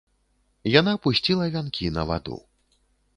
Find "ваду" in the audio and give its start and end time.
2.13-2.39